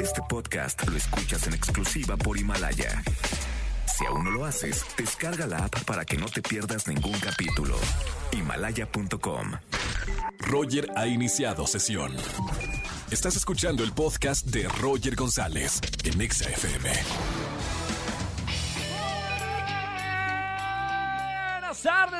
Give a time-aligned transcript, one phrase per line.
[0.00, 3.02] Este podcast lo escuchas en exclusiva por Himalaya.
[3.86, 7.76] Si aún no lo haces, descarga la app para que no te pierdas ningún capítulo.
[8.32, 9.52] Himalaya.com.
[10.40, 12.14] Roger ha iniciado sesión.
[13.10, 16.48] Estás escuchando el podcast de Roger González en Exa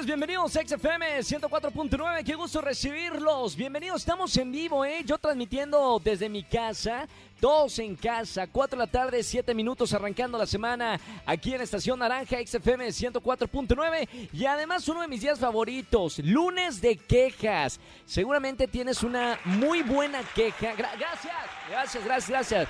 [0.07, 3.57] bienvenidos a XFM 104.9, qué gusto recibirlos.
[3.57, 5.03] Bienvenidos, estamos en vivo, ¿eh?
[5.05, 7.07] Yo transmitiendo desde mi casa,
[7.41, 11.99] todos en casa, 4 de la tarde, 7 minutos arrancando la semana aquí en Estación
[11.99, 17.81] Naranja XFM 104.9 y además uno de mis días favoritos, lunes de quejas.
[18.07, 20.75] Seguramente tienes una muy buena queja.
[20.75, 21.35] Gra- gracias,
[21.71, 22.69] gracias, gracias, gracias.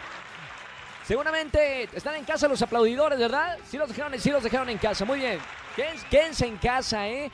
[1.08, 3.56] Seguramente están en casa los aplaudidores, ¿verdad?
[3.66, 5.06] Sí los dejaron, sí los dejaron en casa.
[5.06, 5.38] Muy bien.
[5.74, 7.30] Quédense, quédense en casa, ¿eh?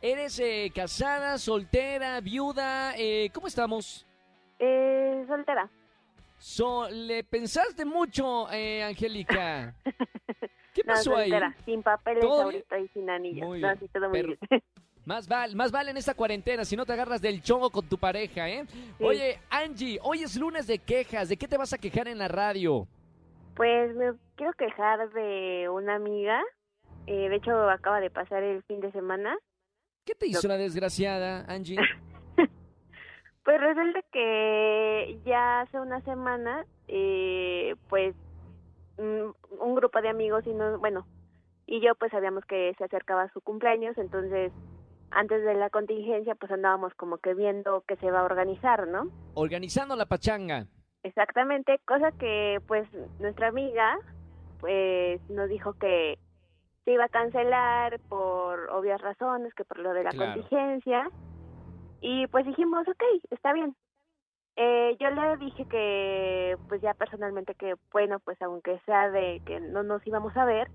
[0.03, 2.93] ¿Eres eh, casada, soltera, viuda?
[2.97, 4.06] Eh, ¿Cómo estamos?
[4.59, 5.69] eh, soltera.
[6.38, 9.75] So- ¿Le pensaste mucho, eh, Angélica?
[10.76, 11.31] ¿Qué No, pasó ahí?
[11.31, 13.48] soltera, sin papeles ¿Todo ahorita y sin anillos.
[13.48, 13.78] Muy no, bien.
[13.81, 14.62] sí, todo muy Pero- bien.
[15.06, 17.97] Más, val- más vale en esta cuarentena si no te agarras del chongo con tu
[17.97, 18.64] pareja, ¿eh?
[18.69, 19.04] Sí.
[19.04, 21.28] Oye, Angie, hoy es lunes de quejas.
[21.28, 22.88] ¿De qué te vas a quejar en la radio?
[23.54, 26.42] Pues me quiero quejar de una amiga.
[27.06, 29.38] Eh, de hecho, acaba de pasar el fin de semana.
[30.04, 31.76] ¿Qué te hizo la desgraciada, Angie?
[33.44, 38.16] Pues resulta que ya hace una semana, eh, pues
[38.99, 41.07] un grupo de amigos y no, bueno,
[41.67, 44.53] y yo pues sabíamos que se acercaba su cumpleaños, entonces
[45.11, 49.09] antes de la contingencia pues andábamos como que viendo que se va a organizar, ¿no?
[49.35, 50.67] Organizando la pachanga.
[51.03, 52.89] Exactamente, cosa que pues
[53.21, 53.99] nuestra amiga
[54.61, 56.19] pues nos dijo que
[56.85, 60.33] se iba a cancelar por obvias razones, que por lo de la Claro.
[60.35, 61.11] contingencia.
[62.01, 63.75] Y pues dijimos, ok, está bien.
[64.56, 69.61] Eh, yo le dije que pues ya personalmente que bueno, pues aunque sea de que
[69.61, 70.71] no nos íbamos a ver,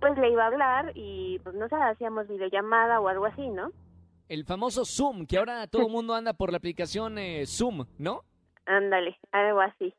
[0.00, 3.70] pues le iba a hablar y pues no sé, hacíamos videollamada o algo así, ¿no?
[4.28, 8.22] El famoso Zoom, que ahora todo el mundo anda por la aplicación eh, Zoom, ¿no?
[8.66, 9.94] Ándale, algo así.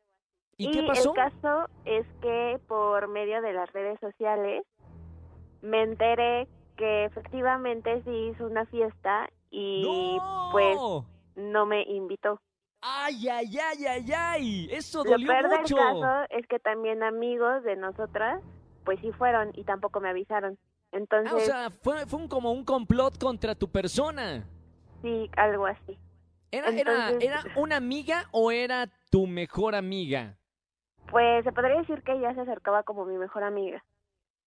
[0.57, 1.09] ¿Y, qué pasó?
[1.09, 4.63] el caso es que por medio de las redes sociales
[5.61, 6.47] me enteré
[6.77, 10.49] que efectivamente sí hizo una fiesta y ¡No!
[10.51, 10.77] pues
[11.35, 12.41] no me invitó.
[12.87, 14.67] ¡Ay, ay, ay, ay, ay!
[14.71, 15.75] Eso Lo dolió peor del mucho.
[15.75, 18.43] caso es que también amigos de nosotras
[18.83, 20.59] pues sí fueron y tampoco me avisaron.
[20.91, 24.47] Entonces, Ah, o sea, fue, fue un- como un complot contra tu persona.
[25.01, 25.97] sí, algo así.
[26.51, 30.37] ¿Era, era, Entonces- ¿Era una amiga o era tu mejor amiga?
[31.09, 33.83] Pues se podría decir que ella se acercaba como mi mejor amiga.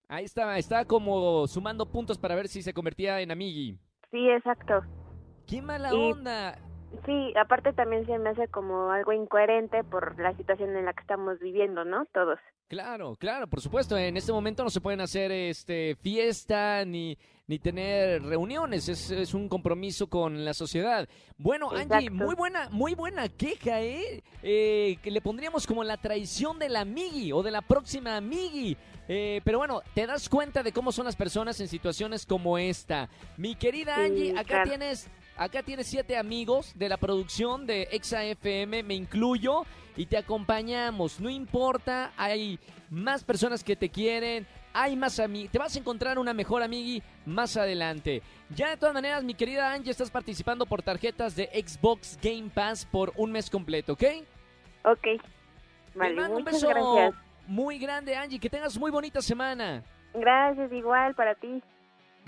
[0.09, 3.79] Ahí estaba, estaba como sumando puntos para ver si se convertía en amigui.
[4.11, 4.81] Sí, exacto.
[5.47, 6.57] ¡Qué mala Y- onda!
[7.05, 11.01] Sí, aparte también se me hace como algo incoherente por la situación en la que
[11.03, 12.07] estamos viviendo, ¿no?
[12.07, 12.39] Todos.
[12.69, 13.97] Claro, claro, por supuesto.
[13.97, 18.89] En este momento no se pueden hacer este fiesta ni, ni tener reuniones.
[18.89, 21.09] Es, es un compromiso con la sociedad.
[21.39, 24.23] Bueno, Angie, muy buena, muy buena queja, ¿eh?
[24.43, 28.77] Eh, Que le pondríamos como la traición de la amigui o de la próxima amigui.
[29.09, 33.09] Eh, pero bueno, te das cuenta de cómo son las personas en situaciones como esta.
[33.39, 34.69] Mi querida Sí, Angie, acá claro.
[34.69, 39.65] tienes, acá tienes siete amigos de la producción de Exa FM, me incluyo,
[39.97, 41.21] y te acompañamos.
[41.21, 42.59] No importa, hay
[42.91, 45.51] más personas que te quieren, hay más amigos.
[45.53, 48.23] Te vas a encontrar una mejor amigui más adelante.
[48.51, 52.87] Ya de todas maneras, mi querida Angie, estás participando por tarjetas de Xbox Game Pass
[52.87, 54.05] por un mes completo, ¿ok?
[54.85, 55.03] Ok.
[55.03, 57.15] Te Vale, mando un beso gracias.
[57.47, 58.39] muy grande, Angie.
[58.39, 59.83] Que tengas muy bonita semana.
[60.15, 61.63] Gracias, igual para ti.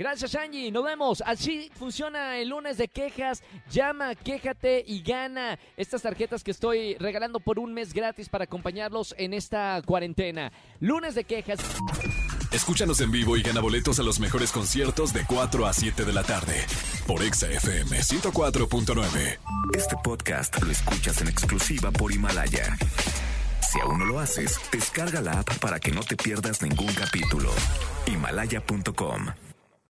[0.01, 0.73] Gracias, Angie.
[0.73, 1.23] Nos vemos.
[1.27, 3.43] Así funciona el lunes de quejas.
[3.71, 9.15] Llama, quéjate y gana estas tarjetas que estoy regalando por un mes gratis para acompañarlos
[9.19, 10.53] en esta cuarentena.
[10.81, 11.61] Lunes de quejas.
[12.51, 16.13] Escúchanos en vivo y gana boletos a los mejores conciertos de 4 a 7 de
[16.15, 16.65] la tarde
[17.07, 19.39] por Exa FM 104.9.
[19.77, 22.75] Este podcast lo escuchas en exclusiva por Himalaya.
[23.71, 27.51] Si aún no lo haces, descarga la app para que no te pierdas ningún capítulo.
[28.07, 29.27] Himalaya.com